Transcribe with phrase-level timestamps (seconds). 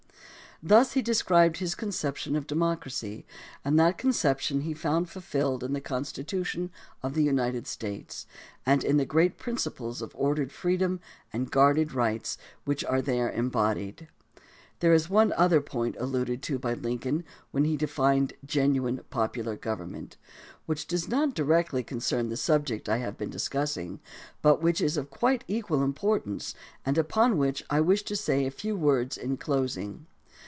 [0.63, 3.25] Thus he described his conception of democracy,
[3.65, 6.69] and that conception he found fulfilled in the Constitution
[7.01, 8.27] of the United States
[8.63, 10.99] and in the great principles of ordered freedom
[11.33, 14.07] and guarded rights which are there embodied.
[14.81, 20.15] There is one other point alluded to by Lincoln when he defined "genuine popular government,"
[20.67, 23.99] which does not directly concern the subject I have been discussing,
[24.43, 26.53] but which is of quite equal importance
[26.85, 30.05] and upon which I wish to say a few words in closing.